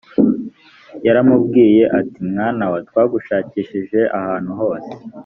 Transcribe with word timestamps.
yaramubwiye 1.05 1.83
ati 1.99 2.19
mwana 2.31 2.63
wa 2.71 2.79
twagushakishije 2.87 3.99
ahantu 4.19 4.51
hose 4.59 4.91